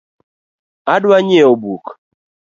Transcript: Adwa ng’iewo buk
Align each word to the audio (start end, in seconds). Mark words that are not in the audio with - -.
Adwa 0.93 1.17
ng’iewo 1.23 1.53
buk 1.61 1.85